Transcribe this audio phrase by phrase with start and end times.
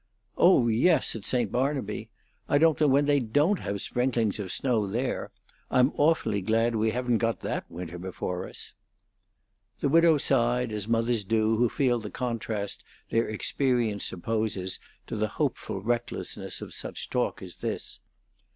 [0.35, 1.51] "Oh yes, at St.
[1.51, 2.09] Barnaby!
[2.49, 5.29] I don't know when they don't have sprinklings of snow there.
[5.69, 8.73] I'm awfully glad we haven't got that winter before us."
[9.79, 15.27] The widow sighed as mothers do who feel the contrast their experience opposes to the
[15.37, 17.99] hopeful recklessness of such talk as this.